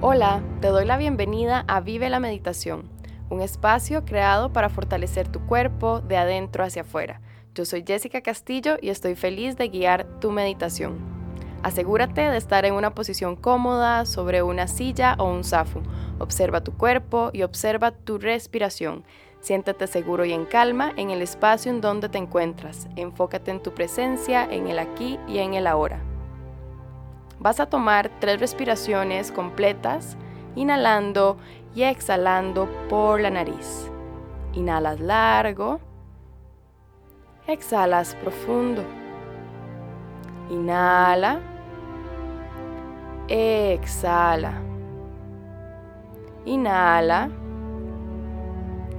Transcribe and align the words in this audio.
Hola, 0.00 0.44
te 0.60 0.68
doy 0.68 0.84
la 0.84 0.96
bienvenida 0.96 1.64
a 1.66 1.80
Vive 1.80 2.08
la 2.08 2.20
Meditación, 2.20 2.88
un 3.30 3.40
espacio 3.40 4.04
creado 4.04 4.52
para 4.52 4.68
fortalecer 4.68 5.26
tu 5.26 5.40
cuerpo 5.40 6.00
de 6.00 6.16
adentro 6.16 6.62
hacia 6.62 6.82
afuera. 6.82 7.20
Yo 7.52 7.64
soy 7.64 7.82
Jessica 7.84 8.20
Castillo 8.20 8.76
y 8.80 8.90
estoy 8.90 9.16
feliz 9.16 9.56
de 9.56 9.66
guiar 9.66 10.06
tu 10.20 10.30
meditación. 10.30 10.98
Asegúrate 11.64 12.20
de 12.20 12.36
estar 12.36 12.64
en 12.64 12.74
una 12.74 12.94
posición 12.94 13.34
cómoda 13.34 14.06
sobre 14.06 14.44
una 14.44 14.68
silla 14.68 15.16
o 15.18 15.24
un 15.24 15.42
zafu. 15.42 15.82
Observa 16.20 16.62
tu 16.62 16.76
cuerpo 16.76 17.30
y 17.32 17.42
observa 17.42 17.90
tu 17.90 18.18
respiración. 18.18 19.02
Siéntate 19.40 19.88
seguro 19.88 20.24
y 20.24 20.32
en 20.32 20.44
calma 20.44 20.92
en 20.96 21.10
el 21.10 21.22
espacio 21.22 21.72
en 21.72 21.80
donde 21.80 22.08
te 22.08 22.18
encuentras. 22.18 22.86
Enfócate 22.94 23.50
en 23.50 23.60
tu 23.60 23.74
presencia, 23.74 24.44
en 24.48 24.68
el 24.68 24.78
aquí 24.78 25.18
y 25.26 25.38
en 25.38 25.54
el 25.54 25.66
ahora. 25.66 26.07
Vas 27.40 27.60
a 27.60 27.66
tomar 27.66 28.10
tres 28.20 28.40
respiraciones 28.40 29.30
completas, 29.30 30.16
inhalando 30.56 31.36
y 31.74 31.84
exhalando 31.84 32.68
por 32.88 33.20
la 33.20 33.30
nariz. 33.30 33.90
Inhalas 34.54 34.98
largo, 34.98 35.78
exhalas 37.46 38.16
profundo. 38.16 38.82
Inhala, 40.50 41.40
exhala. 43.28 44.60
Inhala, 46.44 47.30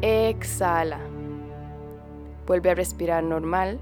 exhala. 0.00 0.98
Vuelve 2.46 2.70
a 2.70 2.74
respirar 2.74 3.22
normal. 3.22 3.78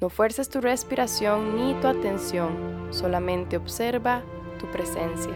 No 0.00 0.10
fuerces 0.10 0.48
tu 0.48 0.60
respiración 0.60 1.56
ni 1.56 1.74
tu 1.80 1.88
atención, 1.88 2.86
solamente 2.90 3.56
observa 3.56 4.22
tu 4.60 4.66
presencia. 4.66 5.32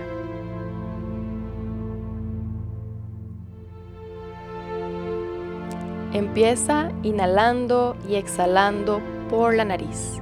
Empieza 6.12 6.92
inhalando 7.02 7.96
y 8.08 8.14
exhalando 8.14 9.00
por 9.28 9.52
la 9.54 9.64
nariz. 9.64 10.20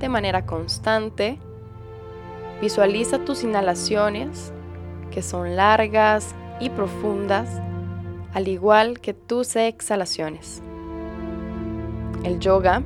De 0.00 0.08
manera 0.08 0.44
constante, 0.44 1.38
visualiza 2.60 3.24
tus 3.24 3.44
inhalaciones, 3.44 4.52
que 5.12 5.22
son 5.22 5.54
largas 5.54 6.34
y 6.58 6.70
profundas, 6.70 7.60
al 8.34 8.48
igual 8.48 8.98
que 8.98 9.14
tus 9.14 9.54
exhalaciones. 9.54 10.62
El 12.24 12.40
yoga 12.40 12.82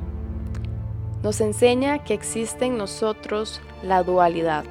nos 1.23 1.41
enseña 1.41 2.03
que 2.03 2.13
existe 2.13 2.65
en 2.65 2.77
nosotros 2.77 3.61
la 3.83 4.03
dualidad, 4.03 4.65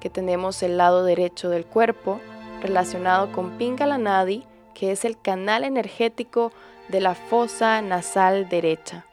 que 0.00 0.10
tenemos 0.10 0.62
el 0.62 0.76
lado 0.76 1.04
derecho 1.04 1.50
del 1.50 1.64
cuerpo 1.64 2.20
relacionado 2.60 3.30
con 3.32 3.56
Pingala 3.56 3.98
Nadi, 3.98 4.44
que 4.74 4.90
es 4.90 5.04
el 5.04 5.20
canal 5.20 5.64
energético 5.64 6.52
de 6.88 7.00
la 7.00 7.14
fosa 7.14 7.80
nasal 7.80 8.48
derecha, 8.48 9.06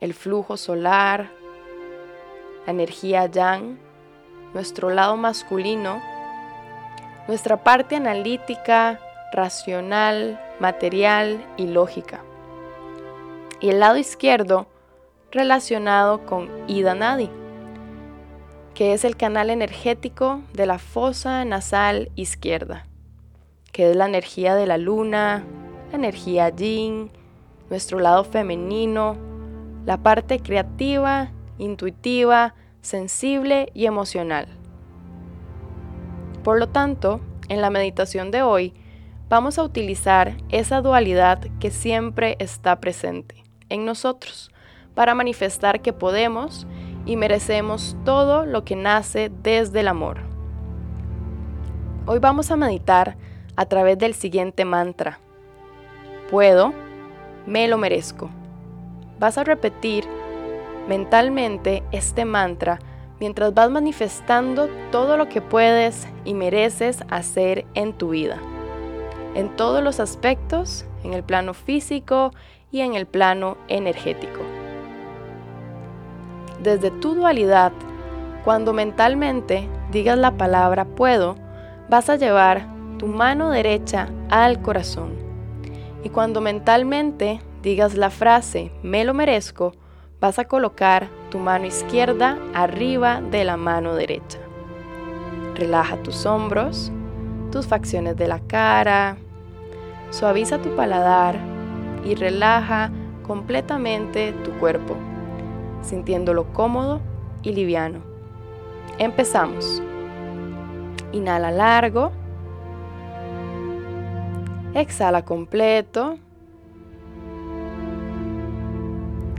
el 0.00 0.12
flujo 0.14 0.56
solar, 0.56 1.30
la 2.66 2.72
energía 2.72 3.26
yang, 3.26 3.78
nuestro 4.52 4.90
lado 4.90 5.16
masculino, 5.16 6.02
nuestra 7.26 7.64
parte 7.64 7.96
analítica, 7.96 9.00
racional, 9.32 10.38
material 10.60 11.44
y 11.56 11.68
lógica. 11.68 12.20
Y 13.60 13.70
el 13.70 13.80
lado 13.80 13.96
izquierdo 13.96 14.66
relacionado 15.32 16.26
con 16.26 16.50
Ida 16.68 16.94
Nadi, 16.94 17.30
que 18.74 18.92
es 18.92 19.04
el 19.04 19.16
canal 19.16 19.48
energético 19.48 20.42
de 20.52 20.66
la 20.66 20.78
fosa 20.78 21.44
nasal 21.46 22.10
izquierda, 22.14 22.86
que 23.72 23.90
es 23.90 23.96
la 23.96 24.06
energía 24.06 24.54
de 24.54 24.66
la 24.66 24.76
luna, 24.76 25.42
la 25.90 25.96
energía 25.96 26.50
yin, 26.50 27.10
nuestro 27.70 27.98
lado 27.98 28.24
femenino, 28.24 29.16
la 29.86 29.96
parte 29.96 30.38
creativa, 30.38 31.30
intuitiva, 31.56 32.54
sensible 32.82 33.70
y 33.72 33.86
emocional. 33.86 34.48
Por 36.44 36.58
lo 36.58 36.68
tanto, 36.68 37.20
en 37.48 37.62
la 37.62 37.70
meditación 37.70 38.30
de 38.30 38.42
hoy, 38.42 38.74
vamos 39.30 39.58
a 39.58 39.62
utilizar 39.62 40.36
esa 40.50 40.82
dualidad 40.82 41.40
que 41.58 41.70
siempre 41.70 42.36
está 42.38 42.80
presente 42.80 43.42
en 43.70 43.86
nosotros 43.86 44.51
para 44.94 45.14
manifestar 45.14 45.80
que 45.80 45.92
podemos 45.92 46.66
y 47.04 47.16
merecemos 47.16 47.96
todo 48.04 48.46
lo 48.46 48.64
que 48.64 48.76
nace 48.76 49.30
desde 49.42 49.80
el 49.80 49.88
amor. 49.88 50.18
Hoy 52.06 52.18
vamos 52.18 52.50
a 52.50 52.56
meditar 52.56 53.16
a 53.56 53.66
través 53.66 53.98
del 53.98 54.14
siguiente 54.14 54.64
mantra. 54.64 55.18
Puedo, 56.30 56.72
me 57.46 57.68
lo 57.68 57.78
merezco. 57.78 58.30
Vas 59.18 59.38
a 59.38 59.44
repetir 59.44 60.04
mentalmente 60.88 61.82
este 61.92 62.24
mantra 62.24 62.78
mientras 63.20 63.54
vas 63.54 63.70
manifestando 63.70 64.68
todo 64.90 65.16
lo 65.16 65.28
que 65.28 65.40
puedes 65.40 66.08
y 66.24 66.34
mereces 66.34 67.04
hacer 67.08 67.66
en 67.74 67.92
tu 67.92 68.10
vida, 68.10 68.38
en 69.36 69.54
todos 69.54 69.82
los 69.82 70.00
aspectos, 70.00 70.86
en 71.04 71.14
el 71.14 71.22
plano 71.22 71.54
físico 71.54 72.32
y 72.72 72.80
en 72.80 72.94
el 72.94 73.06
plano 73.06 73.58
energético 73.68 74.40
desde 76.62 76.90
tu 76.90 77.14
dualidad, 77.14 77.72
cuando 78.44 78.72
mentalmente 78.72 79.68
digas 79.90 80.18
la 80.18 80.32
palabra 80.32 80.84
puedo, 80.84 81.36
vas 81.88 82.08
a 82.08 82.16
llevar 82.16 82.66
tu 82.98 83.06
mano 83.06 83.50
derecha 83.50 84.08
al 84.30 84.62
corazón. 84.62 85.14
Y 86.04 86.08
cuando 86.08 86.40
mentalmente 86.40 87.40
digas 87.62 87.94
la 87.94 88.10
frase 88.10 88.72
me 88.82 89.04
lo 89.04 89.14
merezco, 89.14 89.72
vas 90.20 90.38
a 90.38 90.44
colocar 90.44 91.08
tu 91.30 91.38
mano 91.38 91.66
izquierda 91.66 92.38
arriba 92.54 93.20
de 93.20 93.44
la 93.44 93.56
mano 93.56 93.94
derecha. 93.94 94.38
Relaja 95.54 95.96
tus 95.98 96.26
hombros, 96.26 96.90
tus 97.50 97.66
facciones 97.66 98.16
de 98.16 98.28
la 98.28 98.40
cara, 98.40 99.16
suaviza 100.10 100.58
tu 100.58 100.70
paladar 100.74 101.36
y 102.04 102.14
relaja 102.14 102.90
completamente 103.26 104.32
tu 104.44 104.50
cuerpo 104.52 104.96
sintiéndolo 105.82 106.52
cómodo 106.52 107.00
y 107.42 107.52
liviano. 107.52 108.00
Empezamos. 108.98 109.82
Inhala 111.12 111.50
largo. 111.50 112.12
Exhala 114.74 115.24
completo. 115.24 116.18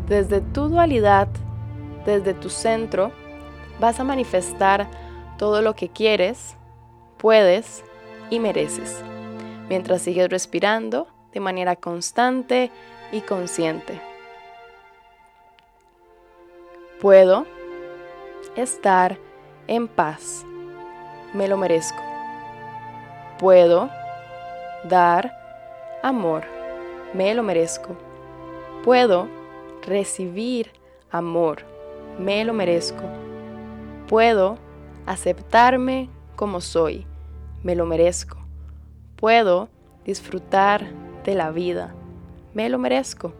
Desde 0.07 0.41
tu 0.41 0.69
dualidad, 0.69 1.27
desde 2.05 2.33
tu 2.33 2.49
centro, 2.49 3.11
vas 3.79 3.99
a 3.99 4.03
manifestar 4.03 4.87
todo 5.37 5.61
lo 5.61 5.75
que 5.75 5.89
quieres, 5.89 6.55
puedes 7.17 7.83
y 8.29 8.39
mereces, 8.39 9.01
mientras 9.69 10.01
sigues 10.01 10.29
respirando 10.29 11.07
de 11.33 11.39
manera 11.39 11.75
constante 11.75 12.69
y 13.11 13.21
consciente. 13.21 14.12
Puedo 17.03 17.45
estar 18.55 19.17
en 19.67 19.89
paz. 19.89 20.45
Me 21.33 21.49
lo 21.49 21.57
merezco. 21.57 22.01
Puedo 23.39 23.89
dar 24.87 25.37
amor. 26.01 26.43
Me 27.13 27.33
lo 27.33 27.43
merezco. 27.43 27.97
Puedo 28.85 29.27
recibir 29.85 30.71
amor. 31.11 31.65
Me 32.17 32.45
lo 32.45 32.53
merezco. 32.53 33.03
Puedo 34.07 34.57
aceptarme 35.05 36.09
como 36.37 36.61
soy. 36.61 37.05
Me 37.63 37.75
lo 37.75 37.85
merezco. 37.85 38.37
Puedo 39.17 39.67
disfrutar 40.05 40.85
de 41.25 41.35
la 41.35 41.51
vida. 41.51 41.93
Me 42.53 42.69
lo 42.69 42.79
merezco. 42.79 43.33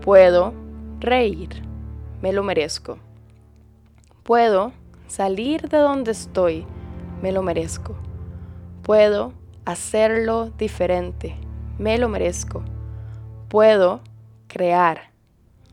Puedo 0.00 0.54
reír 1.00 1.71
me 2.22 2.32
lo 2.32 2.42
merezco. 2.44 2.98
Puedo 4.22 4.72
salir 5.08 5.68
de 5.68 5.78
donde 5.78 6.12
estoy, 6.12 6.64
me 7.20 7.32
lo 7.32 7.42
merezco. 7.42 7.96
Puedo 8.82 9.32
hacerlo 9.64 10.50
diferente, 10.56 11.36
me 11.78 11.98
lo 11.98 12.08
merezco. 12.08 12.62
Puedo 13.48 14.00
crear, 14.46 15.10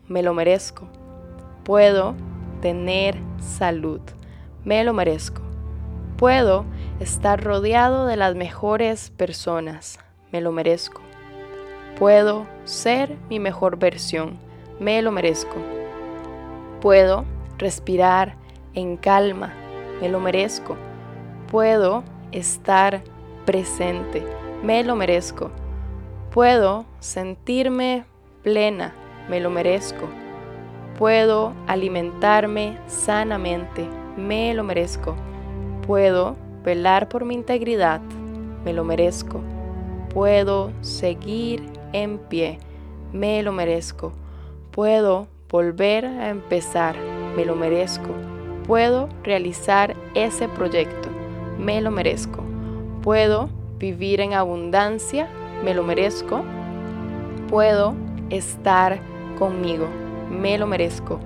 me 0.07 0.23
lo 0.23 0.33
merezco. 0.33 0.87
Puedo 1.63 2.15
tener 2.61 3.15
salud, 3.39 4.01
me 4.65 4.83
lo 4.83 4.93
merezco. 4.93 5.43
Puedo 6.17 6.65
estar 6.99 7.41
rodeado 7.41 8.07
de 8.07 8.17
las 8.17 8.35
mejores 8.35 9.11
personas, 9.11 9.99
me 10.31 10.41
lo 10.41 10.51
merezco. 10.51 11.01
Puedo 11.97 12.47
ser 12.65 13.17
mi 13.29 13.39
mejor 13.39 13.77
versión, 13.77 14.37
me 14.79 15.01
lo 15.01 15.11
merezco. 15.11 15.78
Puedo 16.81 17.25
respirar 17.57 18.37
en 18.73 18.95
calma, 18.95 19.53
me 20.01 20.09
lo 20.09 20.19
merezco. 20.19 20.77
Puedo 21.51 22.03
estar 22.31 23.01
presente. 23.45 24.23
Me 24.63 24.83
lo 24.83 24.95
merezco. 24.95 25.51
Puedo 26.31 26.85
sentirme 26.99 28.05
plena. 28.43 28.93
Me 29.29 29.39
lo 29.39 29.49
merezco. 29.49 30.07
Puedo 30.97 31.53
alimentarme 31.67 32.77
sanamente. 32.87 33.87
Me 34.15 34.53
lo 34.53 34.63
merezco. 34.63 35.15
Puedo 35.85 36.35
velar 36.63 37.09
por 37.09 37.25
mi 37.25 37.33
integridad. 37.33 38.01
Me 38.63 38.73
lo 38.73 38.83
merezco. 38.83 39.41
Puedo 40.13 40.71
seguir 40.81 41.63
en 41.93 42.19
pie. 42.19 42.59
Me 43.11 43.41
lo 43.43 43.51
merezco. 43.51 44.13
Puedo 44.71 45.27
volver 45.49 46.05
a 46.05 46.29
empezar. 46.29 46.95
Me 47.35 47.43
lo 47.43 47.55
merezco. 47.55 48.09
Puedo 48.67 49.09
realizar 49.23 49.95
ese 50.13 50.47
proyecto. 50.47 51.09
Me 51.57 51.81
lo 51.81 51.89
merezco. 51.91 52.43
Puedo 53.01 53.49
vivir 53.79 54.21
en 54.21 54.33
abundancia. 54.33 55.27
Me 55.63 55.73
lo 55.73 55.83
merezco. 55.83 56.43
Puedo 57.49 57.95
estar 58.29 58.99
conmigo. 59.39 59.87
Me 60.29 60.57
lo 60.57 60.67
merezco. 60.67 61.19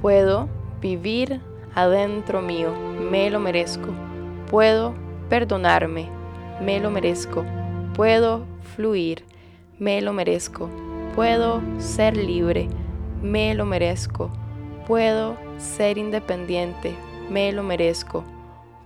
Puedo 0.00 0.48
vivir 0.82 1.40
adentro 1.74 2.42
mío. 2.42 2.68
Me 3.10 3.30
lo 3.30 3.40
merezco. 3.40 3.88
Puedo 4.50 4.94
perdonarme. 5.30 6.08
Me 6.60 6.80
lo 6.80 6.90
merezco. 6.90 7.44
Puedo 7.94 8.44
fluir. 8.76 9.24
Me 9.78 10.02
lo 10.02 10.12
merezco. 10.12 10.68
Puedo 11.14 11.62
ser 11.78 12.16
libre. 12.16 12.68
Me 13.24 13.54
lo 13.54 13.64
merezco. 13.64 14.30
Puedo 14.86 15.38
ser 15.56 15.96
independiente. 15.96 16.94
Me 17.30 17.52
lo 17.52 17.62
merezco. 17.62 18.22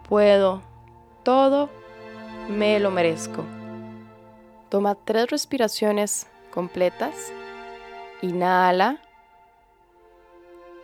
Puedo 0.08 0.62
todo. 1.24 1.68
Me 2.48 2.78
lo 2.78 2.92
merezco. 2.92 3.42
Toma 4.68 4.94
tres 4.94 5.28
respiraciones 5.28 6.28
completas. 6.54 7.32
Inhala. 8.22 8.98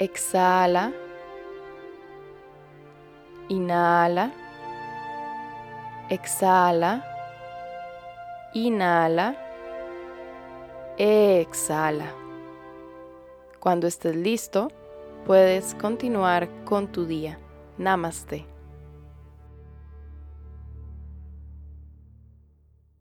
Exhala. 0.00 0.92
Inhala. 3.48 4.32
Exhala. 6.10 7.04
Inhala. 8.52 9.36
Exhala. 10.98 12.23
Cuando 13.64 13.86
estés 13.86 14.14
listo, 14.14 14.68
puedes 15.24 15.74
continuar 15.76 16.50
con 16.66 16.92
tu 16.92 17.06
día. 17.06 17.38
Namaste. 17.78 18.53